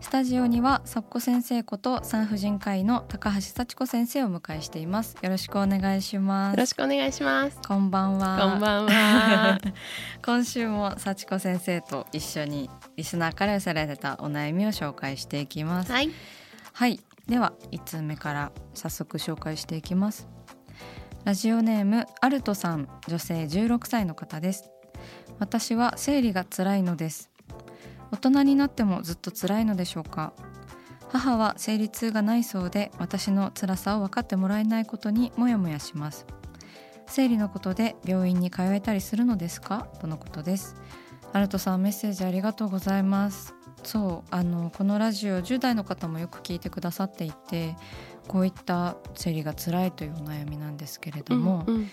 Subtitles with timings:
[0.00, 5.16] スタジオにはサッコ先生こと産婦人科医の高橋幸子先生をお迎えしています。
[5.22, 6.54] よろしくお願いします。
[6.54, 7.58] よろしくお願いします。
[7.66, 8.50] こんばんは。
[8.50, 9.60] こんばんは。
[10.24, 15.92] 今週も幸子先生と一緒にリスナーから寄せられたお悩みを紹介していきます。
[15.92, 16.10] はい。
[16.72, 16.98] はい。
[17.28, 20.28] では1通目から早速紹介していきます。
[21.24, 24.70] ラジオネームアルトさん女性16歳の方です。
[25.38, 27.29] 私は生理が辛いのです
[28.12, 30.32] 大人になってもずっと辛いのでしょうか？
[31.08, 36.26] 母は生理痛がないそうで私の辛さを分かってもらえないことにモヤモヤします。
[37.06, 39.88] 生理のことで病院に通えたりするのですか？
[40.00, 40.76] とのことです。
[41.32, 43.54] アルトさんメッセージありがとうございます。
[43.82, 47.76] そうあのこのラジオ10代の方もよく聞いてくださっていて
[48.28, 51.90] こういった生理が辛いというお悩みなんですけれども、うんうん。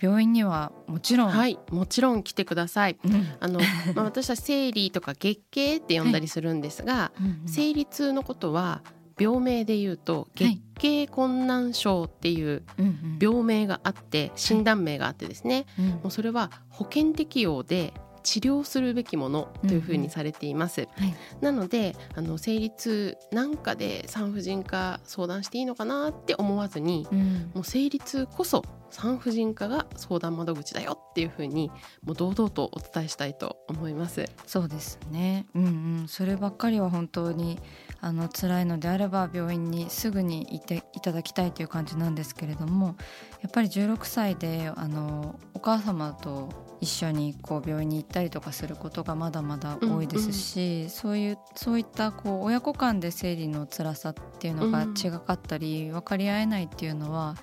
[0.00, 2.98] 病院にはもちろん、はい、もちろん来てください。
[3.04, 3.26] うん。
[3.40, 3.60] あの、
[3.94, 7.42] まあ、私は生理とか月経って呼んだりするんですが、 うんうん。
[7.46, 8.82] 生理痛のことは
[9.18, 13.18] 病名で言うと月経困難症っていううんうん。
[13.20, 15.86] 病名があって診断名があってですね、うん。
[15.86, 17.92] もうそれは保険適用で
[18.22, 20.88] 治療するべきものというふうにされています。
[20.96, 21.14] はい。
[21.40, 27.50] なのであの生理痛なんかで産婦人科相談していいのかなって思わずに、うん。
[27.54, 31.70] もう生理痛こそ産婦人科が相談窓口だよっていうふうに
[32.04, 34.26] もう堂々とお伝えしたいと思います。
[34.46, 35.46] そうですね。
[35.54, 35.68] うんう
[36.04, 36.08] ん。
[36.08, 37.58] そればっかりは本当に
[38.00, 42.96] あの辛いのであれば病院にすぐに行っていただきたいという感じなんですけれども
[43.40, 54.94] やっぱり16歳であのお母様と一緒にこう病院に行ったりとかすることがまだまだ多いですし、そういうそういったこう親子間で生理の辛さっていうのがうん。
[54.94, 57.36] 違かったり、分かり合えないっていうのは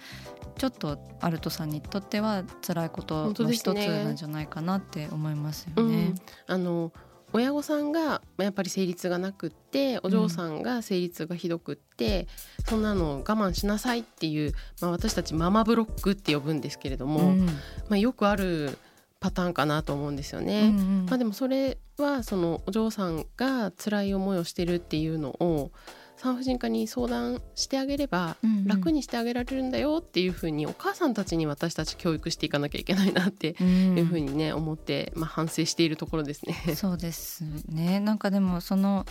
[0.60, 6.08] ちょっとアルトさんにとっては辛いことの一つなんじゃないかなって思いますよね。
[6.08, 6.16] うん。
[6.48, 6.92] あの
[7.32, 12.28] 親御さんがまあやっぱり生理痛がなくってお嬢さんが生理痛がひどくって、
[12.68, 17.46] そんなの我慢しなさいっていう、まあ、私たちママブロックって呼ぶんですけれども、うん。
[17.46, 17.54] ま
[17.92, 18.78] あ、よくある
[19.22, 20.62] パターンかなと思うんですよね。
[20.62, 21.06] うんうん。
[21.06, 25.72] まあ、でもそれはそのお嬢さんが辛い思いをしてるっていうのを
[26.20, 28.66] 産婦人科に相談してあげればうんうん。
[28.68, 36.76] 楽にしてあげられるんだよっていうふうにお母さんたちに私たち教育していかなきゃいけないなっていうふうにね思って、まあ、反省しているところですね。
[36.76, 38.00] そうですね。
[38.00, 39.06] なんかでもその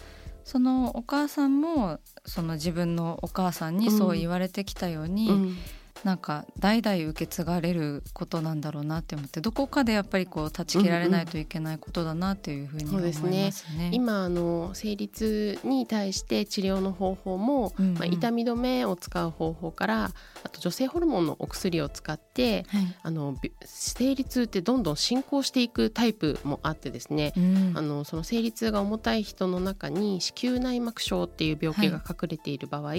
[0.45, 5.57] そのお母さんもその自分のお母さんにそう言われてきたように、うん
[6.05, 13.91] なんか代々受け継がれることなんだろうなって思ってどこかでやっぱりこう断ち切られないといけないことだなっていうふうに思いますね。
[13.93, 17.95] 今あの生理痛に対して治療の方法も、うんうん。
[17.95, 20.11] まあ、痛み止めを使う方法から
[20.45, 22.97] あと女性ホルモンのお薬を使ってはい。
[23.03, 27.73] あのび生理痛ってどんどん進行していくタイプもあってですね、うん。
[27.75, 32.93] あのその生理痛が重たい人の中に子宮内膜症っていう病気が隠れている場合、まあ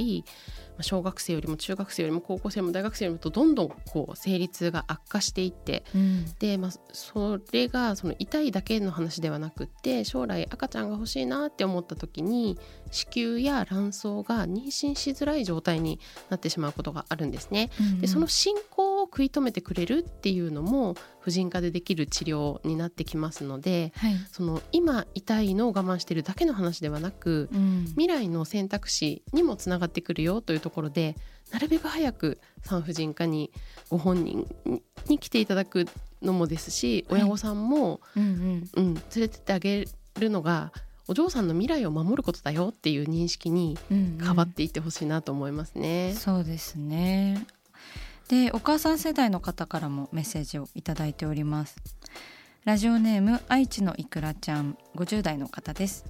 [0.84, 12.58] 小学生よりも中学生よりも高校生も大学生よりもとどんどんこう生理痛が悪化していってうんで、まあ、それがその痛いだけの話ではなくって将来赤ちゃんが欲しいなって思った時に
[12.92, 16.00] 子宮や卵巣が妊娠しづらい状態に
[16.30, 17.70] なってしまうことがあるんですね。
[18.02, 20.96] でその進行を食い止めてくれるっていうのも
[21.30, 24.16] 婦人科でできる治療になってきますのではい。
[24.32, 27.86] その今痛いのを我慢してるだけの話ではなくうん。
[27.90, 31.16] 未来の選択肢にもつながってくるよというところで
[31.52, 33.52] なるべく早く産婦人科に
[33.90, 34.48] ご本人
[35.08, 35.86] に来ていただく
[36.22, 37.22] のもですし、はい。
[37.22, 38.70] 親御さんも、うんうん。
[38.74, 39.86] うん、連れてってあげ
[40.20, 40.74] るのが
[41.08, 44.26] お嬢さんの未来を守ることだよっていう認識にうんうん。
[44.26, 46.14] 変わっていってほしいなと思いますね。
[46.18, 47.46] そうですね
[48.30, 51.78] でお母さん世代の方からもメッセージをいただいております。
[52.64, 56.06] ラジオネーム愛知のいくらちゃん50代の方です。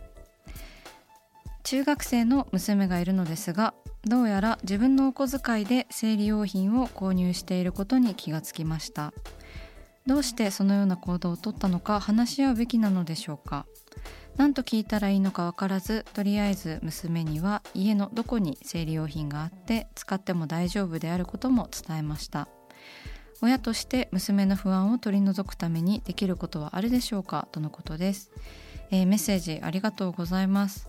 [1.64, 3.74] 中学生の娘がいるのですが
[4.04, 9.14] どうやら自分のお小遣いで生理用品を購入していることに気がつきました。
[10.06, 13.66] どうしてそのような行動をとったのか話し合うべきなのでしょうか。
[14.40, 22.48] 何と聞いたらいいのか分からずとりあえず娘には家のどこに生理用品があって使っても大丈夫であることも伝えました。
[23.42, 27.50] 親として娘の不安を取り除くためにできることはあるでしょうか？
[27.52, 28.32] とのことです、
[28.92, 30.89] えーメッセージありがとうございます。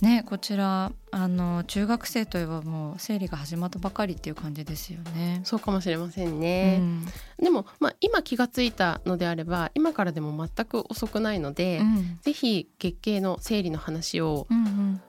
[0.00, 5.40] ねこちらあの中学生といえばもう生理が始まったばかりっていう感じですよね。
[5.44, 6.78] そうかもしれませんね。
[6.80, 7.06] うん。
[7.42, 12.18] でも、まあ、今気がついたのであれば今からでも全く遅くないので、うん。
[12.22, 14.46] ぜひ月経の生理の話を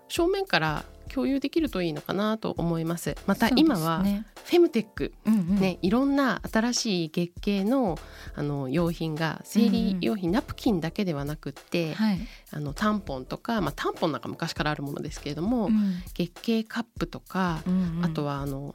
[0.07, 3.15] 正面から共有できるといいのかなと思います。
[3.27, 5.59] また今はねフェムテックうんうん。
[5.59, 7.97] ね、いろんな新しい月経の
[8.35, 12.19] あの用品が生理用品、ナプキンだけではなくって、はい、
[12.51, 16.01] あのタンポンとか、まあ、タンポンなんか昔からあるものですけれども、うん。
[16.13, 18.05] 月経カップとか、うんうん。
[18.05, 18.73] あとはあの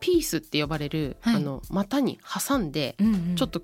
[0.00, 1.36] ピースって呼ばれる、はい。
[1.36, 3.36] あの股に挟んで、うんうん。
[3.36, 3.60] ちょっと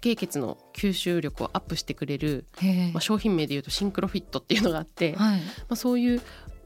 [0.00, 2.46] 経血の吸収力をアップしてくれる、
[2.92, 5.40] まあ、商品名でいうとシンクロフィットっていうのがあって、まはい。
[5.70, 6.22] あ、そういう、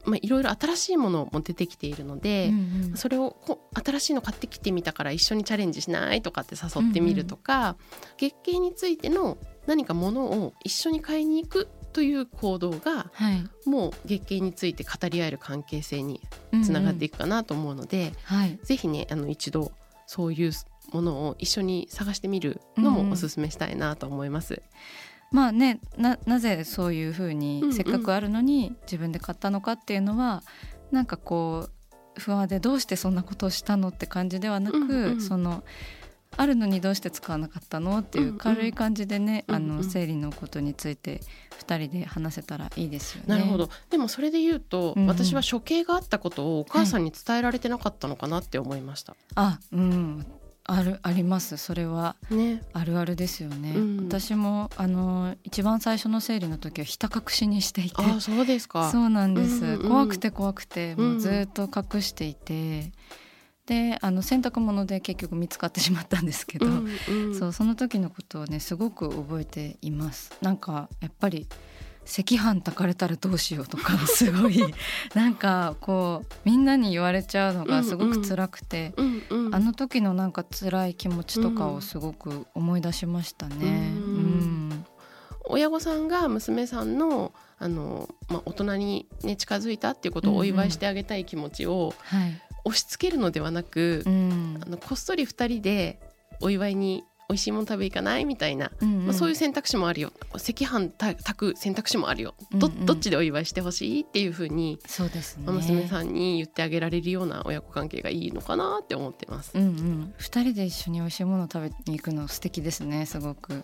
[0.07, 2.97] まあ、いろいろ新しいものも出てきているので、うんうん。
[2.97, 7.75] それをこう新しいの買ってきてみたから一緒にチャレンジしないとかって誘ってみるとか、
[8.17, 9.37] 月経についての
[9.67, 13.69] 何かものを一緒に買いに行くという行動がはい。
[13.69, 16.21] もう月経について語り合える関係性に
[16.63, 18.57] つながっていくかなと思うので、はい。
[18.63, 19.71] ぜひねあの一度
[20.05, 20.51] そういう
[20.93, 24.61] ものを一緒に探してみるのもおすすめしたいなと思います。
[25.31, 27.73] まあねななぜそういうふうにうんうん。
[27.73, 30.43] せっかくあるのに自分で買ったのかっていうのは、
[30.91, 35.63] なんかこう不安でどうしてそんなことをしたのって感じではなく、うんうんその
[36.35, 41.21] あるのにどうして使わなかったのっていう軽い感じでね、うんうんあの生理のことについて
[41.59, 43.27] 2人で話せたらいいですよね。
[43.27, 43.69] なるほど。
[43.89, 45.07] でもそれで言うと、うんうん。
[45.07, 49.15] 私は処刑があったことをお母さんに伝えられてなかったのかなって思いました。
[49.35, 50.25] あうん
[50.69, 51.55] あるあります。
[51.55, 53.97] それはね、あるあるですよね、うん。
[54.09, 57.95] 私もあの一番最初の生理の時はひた隠しにしていて。
[57.95, 58.91] ああそうですか。
[58.91, 61.11] そうなんです、うんうん怖くて怖くてうん。
[61.11, 62.91] もうずっと隠していて、
[63.65, 67.35] であの洗濯物で結局見つかってしまったんですけど、うんうん。
[67.35, 70.33] そうその時のことをねすごく覚えています。
[70.41, 71.47] なんかやっぱり
[72.07, 74.59] 赤飯炊かれたらどうしようとか すごい
[75.13, 83.55] なんかこうみんなに言われちゃうのがすごく辛くて、うんうん、あの時のなんか辛い気持ちとかをすごく思い出しましたね。
[83.55, 83.65] うん。
[83.65, 83.69] う
[84.73, 84.85] ん
[85.49, 94.59] 親御さんが娘さんのあの、まあ、大人に、ね、近づいたっていうことをお祝いしてあげたい気持ちをはい、押し付けるのではなく、うん。
[94.61, 96.01] あのこっそり2人で
[96.41, 98.25] お祝いに美味しいもの食べ行かない？
[98.25, 99.05] みたいな、うんうん。
[99.07, 100.13] まあ、そういう選択肢もあるよ。
[100.33, 102.35] 赤飯た炊く選択肢もあるよ。
[102.53, 102.85] どうんうん。
[102.85, 104.01] どっちでお祝いしてほしい？
[104.03, 105.43] っていうふうに、そうですね。
[105.45, 109.51] まあ娘さんに言ってあげられるような親子関係がいいのかなって思ってます。
[109.55, 113.63] うんうん、二人で一緒に美味しいものを食べに行くの素敵ですねすごく。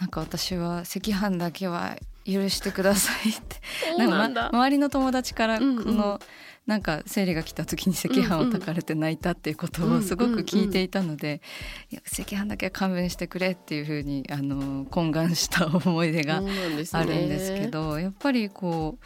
[0.00, 1.96] なんか私は赤飯だけは
[2.30, 3.56] 許してくださいって。
[3.96, 4.42] なんだ。
[4.42, 5.96] か、ま周りの友達からこうんうん。
[5.96, 6.20] の、
[6.66, 11.40] なんか生理が来た時に赤飯を炊かれて泣いたっていうことをすごく聞いていたので、
[11.90, 16.84] いや赤飯だけは勘弁してくれっていうふうにあの懇願した思い出があるんで
[17.38, 18.98] すけど、やっぱりこ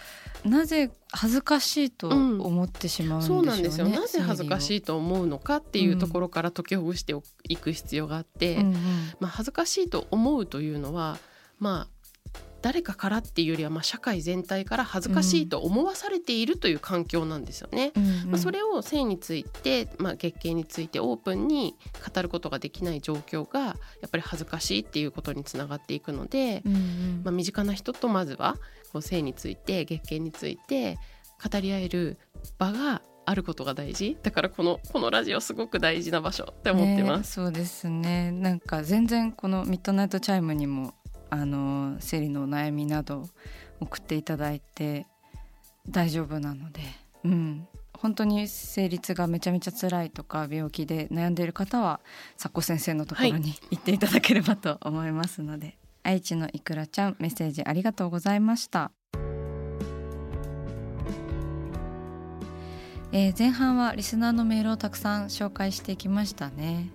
[0.44, 3.44] うなぜ恥ずかしいと思ってしまうんでしょうね。
[3.44, 3.88] そうなんですよ。
[3.88, 7.14] なぜ恥ずかいしいと思うのかっていうところから解きほぐして
[7.48, 8.74] いく必要があって、うんうん。
[9.20, 11.18] まあ、恥ずかしいと思うというのは
[11.60, 12.01] まあ
[12.62, 17.92] 誰かからっていうよりはまあ社会全体から恥ずかしいと思わされているという環境なんですよね。
[17.96, 21.76] うんうんまあ、それを性について、まあ、月経についてオープンに
[22.14, 23.74] 語ることができない状況がや
[24.06, 28.56] っぱり恥ずかしいっていうことにつながっていくので、うんうんまあ、身近な人とまずは
[28.92, 30.98] こう性について月経について
[31.42, 32.18] 語り合える
[32.58, 37.40] 場があることが大事だからこのこのラジオすごく大事な場所って思ってます。
[37.40, 40.94] ねそうですねなんか全然このミッドナイトチャイムにも
[41.32, 43.26] あの生理のお悩みなど
[43.80, 45.06] 送っていただいて
[45.88, 46.82] 大丈夫なので、
[47.24, 52.00] うん、本当に生理痛がめちゃめちゃ辛いとか病気で悩んでいる方は
[52.36, 58.92] 佐古先生のところに行っていただければと思いますので、 愛知のいくらちゃんメッセージありがとうございました。
[63.10, 66.90] えー前半はリスナーのメールをたくさん紹介していきましたね、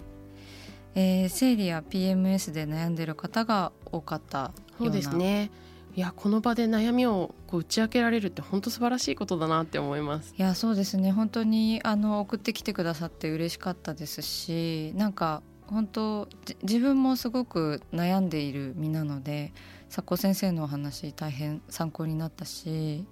[1.00, 5.52] えー、生理や PMS で悩んでる方が多かったそうですね。
[5.96, 10.34] いやこの場で悩みをこう打ち明けられるって本当素晴らしいことだなって思います。
[10.36, 11.12] いやそうですね。
[11.12, 16.28] 本当にあの送ってきてくださって嬉しかったですしなんか本当
[16.64, 19.54] 自分もすごく悩んでいる身なので
[19.94, 23.06] 佐古先生のお話大変参考になったし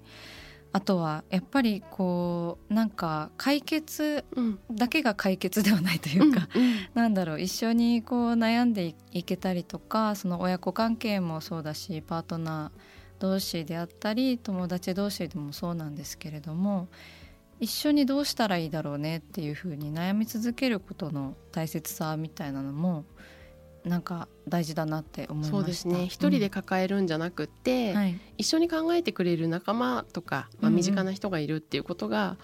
[0.76, 4.26] あとはやっぱりこうなんか解決
[4.70, 12.80] だけが解決ではないというか、うんうん、なんだろう一緒にこう悩んでいけたりとかその親子関係もそうだしパートナー
[13.20, 16.90] 同士であったり友達同士でもそうなんですけれども
[17.62, 23.06] 一緒にどうしたらいいだろうねっていうふうに悩み続けることの大切さみたいなのも
[23.86, 26.06] なんか大事だなって思いまそうですね。
[26.08, 27.98] 一人で抱えるんじゃなくって、うん。
[27.98, 32.38] はい、一緒に考えてくれる仲間とか、まあ、身近な人がいるっていうことが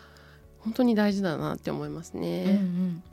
[0.59, 2.43] 本当に大事だなって思いますね。
[2.43, 3.03] うんうん、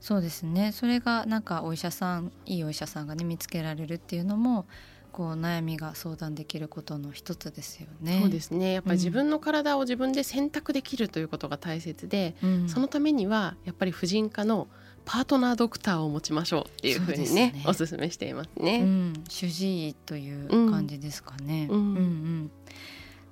[0.00, 0.72] そうですね。
[0.72, 4.66] それがなんかお医者さんいいお医者さんがね見つけられるっていうのも
[5.12, 8.20] こう悩みが相談できることの一つですよね。
[8.20, 8.74] そうですね。
[8.74, 14.68] やっぱり自分の体を自分で選択できるということが大切で、うん、そのためにはやっぱり婦人科の
[15.08, 22.50] パートナードクターを持ちましょうっていうふうにね、ね、おすすめしていますね、うん、主治医という感じですかね、うん、うんうん、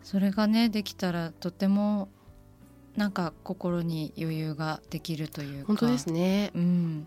[0.02, 2.08] それがねできたらとても
[2.96, 5.66] なんか心に余裕ができるというか。
[5.66, 7.06] 本当ですね、うん、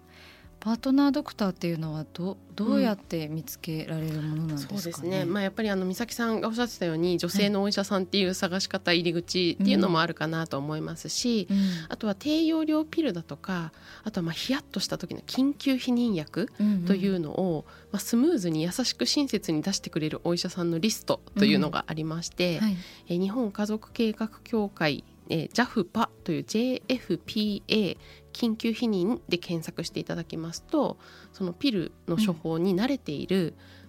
[0.59, 4.75] パートナードクターっていうのはどどうやって見つけられるものなんですか、ね？
[4.75, 5.25] うん、そうですね。
[5.25, 13.71] まあやっぱりあの美咲さんがおっしゃってたように女性のお医者さんっていう探し方入り口っていうのもあるかなと思いますし、うん、あとは低用量ピルだとか、
[14.03, 16.51] あとはまあヒヤッとした時の緊急避妊薬
[16.85, 22.59] というのを、まあスムーズに優しく親切に出してくれるお医者さんのリストというのがありまして、
[23.07, 27.97] え日本家族計画協会えー、JAFPA という JFPA
[28.39, 30.97] 緊急避妊で検索していただきますと
[31.33, 33.47] そのピルの処方に慣れている、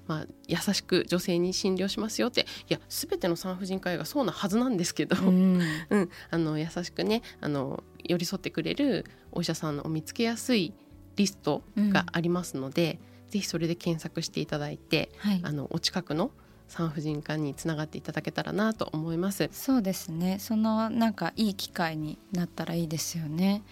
[0.08, 10.74] うん、まあ、優しく女性に診療しますよっていや全ての産婦人科医がそうなはずなんですけど、うん、 うん、あの優しくねあの寄り添ってくれるお医者さんを見つけやすい
[11.14, 16.32] リストがありますので、うん、ぜひそれで検索していただいて、はい、あのお近くの
[16.70, 19.50] 産婦人科につながっていただけたらなと思います。
[19.52, 20.38] そうですね。
[20.38, 23.64] そのなんかいい機会になったらいいですよね。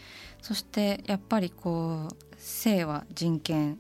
[0.43, 3.79] そしてやっぱりこう性は人権。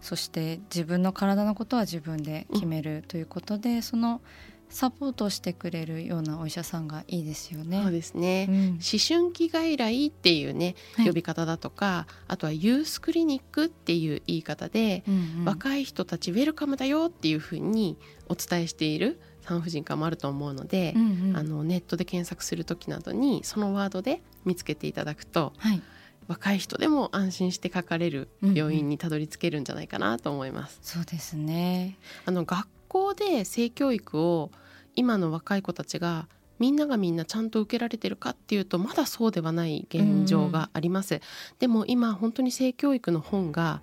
[0.00, 4.20] そして自分の体のことは自分で決めるということで、うん、その
[4.68, 7.82] サポートしてくれるようなお医者さんがいいですよね。
[7.82, 8.46] そうですね。
[8.48, 17.96] うん、思春期外来っていうね、呼び方だとか、あとはユースクリニックっていう言い方で、うんうん、若い人たちウェルカムだよっていうふうに
[18.28, 25.82] お伝えしている産婦人科もあると思うので、うんうん、あのネットで検索する時などにそのワードで見つけていただくと、はい、
[26.28, 30.80] 若い人でも安心してかかれる病院にたどり着けるんじゃないかなと思います。
[30.96, 34.52] うんうん、そうですねあの学校で性教育を
[34.94, 36.28] 今の若い子たちが
[36.60, 41.20] みんながみんなちゃんと受けられてるかっていうとまだそうではない現状があります、うん、
[41.58, 43.82] でも今本当に性教育の本が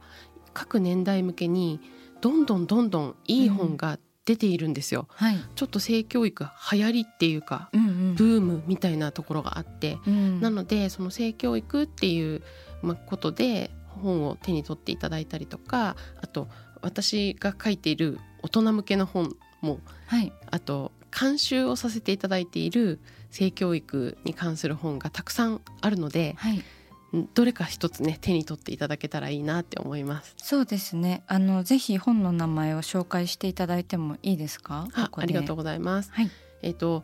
[0.54, 1.82] 各年代向けに
[2.22, 12.44] どんどんどんどんいい本が出ているんですよ、うんはい、ちょっと性教育流行りっていうか、うんうん、ブームみたいなところがあって、うん、なのでその性教育っていう
[13.08, 16.48] ことで本を手に取っていただいたりとかあと
[16.82, 26.64] 私が書いている大人向けの本も、はい、あと監修をさせていただいている性教育に関する本がたくさんあるので、はい、
[27.34, 30.34] どれか一つね手に取っていただけたらいいなって思います。
[30.38, 31.24] そうですね。
[31.28, 34.88] あのぜひ本の名前を紹介していただいてもいいですか？
[34.94, 36.32] あありがとうございます、はい、
[36.62, 37.04] えっ、ー、と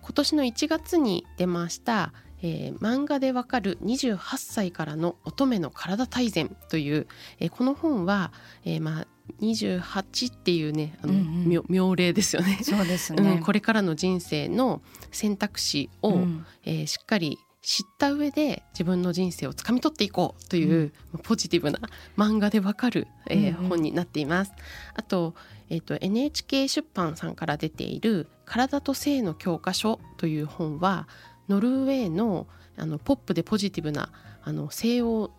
[0.00, 2.12] 今年の1月に出ました
[2.46, 7.06] えー、漫画でわかる28歳からの乙女の体大全という、
[7.40, 8.32] えー、この本は、
[8.66, 9.06] えー、まあ
[9.40, 12.58] 28っていうねあの、うんうん、妙齢ですよね。
[12.62, 21.78] そうですね、うん、これからの人生の選択肢を、うん、えー、しっかり知った上で自分の人生をつかみ取っていこうという、うん、ポジティブな
[22.18, 24.52] 漫画でわかる、えー、うんうん、本になっています。
[24.92, 25.34] あと,、
[25.70, 31.08] えーと、NHK 出版さんから出ている「体と性の教科書」という本は
[31.48, 32.46] ノルウェーの
[32.76, 34.10] あのポップでポジティブな
[34.42, 35.30] あの西欧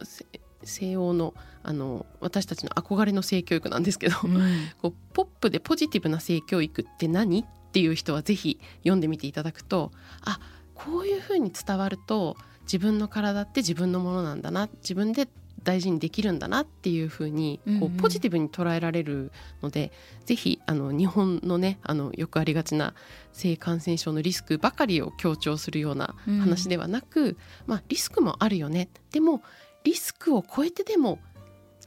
[0.64, 1.34] 西欧の
[1.64, 4.40] あの私たちの憧れの性教育なんですけど、うん、
[4.82, 7.42] こうポップでポジティブな性教育って何？
[7.42, 7.46] っ
[7.76, 9.92] ていう人はぜひ読んでみていただくと
[10.24, 10.40] あ
[10.76, 15.28] こういうふうに伝わると自分の体って自分のものなんだな自分で
[15.66, 19.32] 大事にできるんだなっていうふうにこうポジティブに捉えられる
[19.62, 22.94] ので、うんうん、ぜひあの日本のねあのよくありがちな
[23.34, 28.88] 性感染症のリスクばかりを強調するような話ではなく、うん、まあ、リスクもあるよね。
[29.12, 29.42] でも
[29.84, 31.20] リスクを超えてでも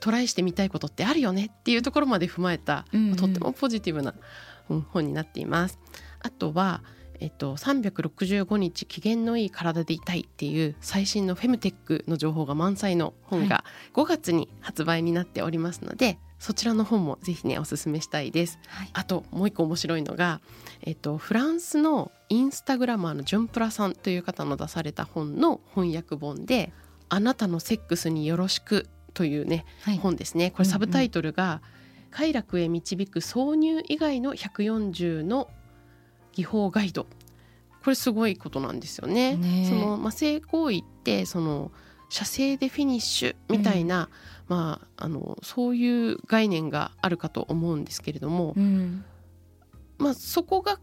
[0.00, 3.16] トライしてみたいことってあるよねっていうところまで踏まえた、うんうん。
[3.16, 4.18] とってもポジティブな、うん
[4.90, 5.78] 本になっています。
[6.20, 6.82] あとは
[7.20, 18.58] えっと、365日機嫌のいい体でいたいっていう最新のフェムテックの情報が満載の本が5月に発売になっておりますので、そちらの本もぜひねおすすめしたいです。
[18.68, 18.90] はい。
[18.92, 20.40] あともう一個面白いのが、
[20.82, 26.72] えっと、フランスのインスタグラマーのジュンプラさんという方の出された本の翻訳本で
[27.08, 29.98] 「あなたのセックスによろしく」というねはい。
[29.98, 30.52] 本ですね。
[30.52, 31.60] これサブタイトルが
[32.10, 35.48] 「快楽へ導く挿入以外の140の
[36.38, 37.06] 技法ガイド」
[37.82, 39.36] これすごいことなんですよね。
[39.36, 39.62] ね。
[39.66, 41.72] えその、まあ、性行為ってその
[42.08, 44.08] 射精でフィニッシュみたいな、
[44.48, 49.04] まあ、あのそういう概念があるかと思うんですけれども、うん。
[49.98, 50.78] まあ、そこが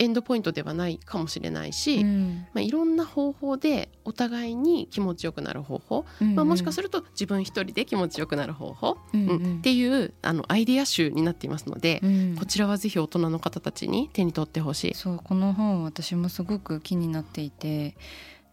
[0.00, 2.46] エンドポイントではないかもしれないし、うん。
[2.54, 9.28] まあ、いろんな方法でお互いに気持ちよくなる方法、うんまあ、もしかすると自分一人で気持ちよくなる方法、うんうん。
[9.28, 12.36] うんっていうあのアイデア集になっていますので、うん。
[12.38, 14.94] こちらはぜひ大人の方たちに手に取ってほしい。
[14.94, 17.94] そうこの本私もすごく気になっていて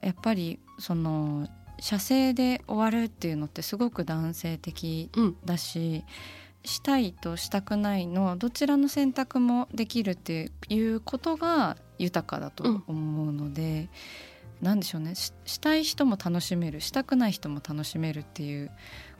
[0.02, 1.48] やっぱりその
[1.80, 5.38] 射精で終わるっていうのってすごく男性的うん。
[5.46, 5.58] だ
[6.64, 13.90] し、したいとしたくないのどちらの選択もできるっていうことが豊かだと思うので、
[14.62, 15.16] なんでしょうね。
[15.16, 18.72] ししたい人も楽しめるしたくない人も楽しめるっていう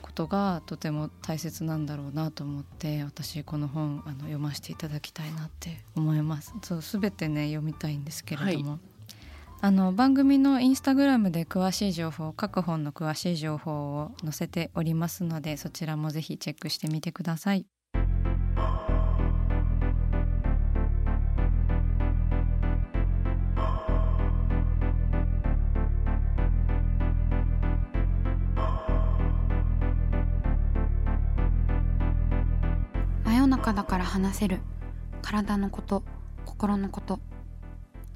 [0.02, 6.54] ことがとても大切なんだろうなと思って私この本あの読ませていただきたいなって思います。
[6.64, 8.80] そう全てね読みたいんですけれども、
[9.60, 17.66] あの番組のインスタグラムで詳しい情報各本の詳しい情報を載せておりますのでそちらもぜひチェックしてみてください。
[33.26, 34.60] 真夜中だから話せる。
[35.24, 36.04] 体のこと
[36.46, 37.20] 心のこと。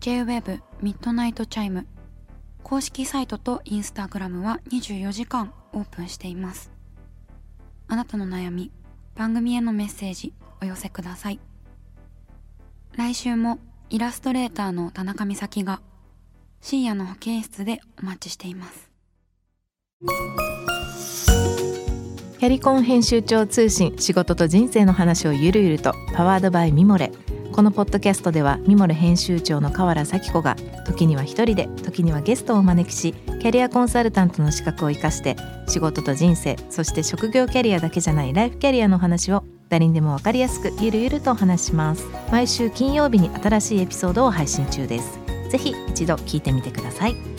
[0.01, 1.85] J-WAVE ミッドナイトチャイム
[2.63, 6.71] 公式サイトとインスタグラムは24時間オープンしています。
[7.87, 8.71] あなたの悩み
[9.15, 11.39] 番組へのメッセージお寄せください。
[12.95, 13.59] 来週も
[13.91, 15.81] イラストレーターの田中美咲が
[16.61, 18.89] 深夜の保健室でお待ちしています。
[22.39, 27.11] キャリコン編集長通信仕事と人生の話をゆるゆるとパワードバイミモレ
[27.51, 35.35] このポッドキャストではミモル編集長の河原咲子が時には一人で時にはゲストをお招きしキャリアコンサルタントの資格を生かして
[35.67, 42.05] 仕事と人生そして職業キャリアだけじゃないライフキャリアの話を誰にでも分かりやすくゆるゆるとお話しします。
[42.29, 45.17] 毎週金曜日に新しいエピソードを配信中です。
[45.49, 47.30] ぜひ一度聞いてみてください。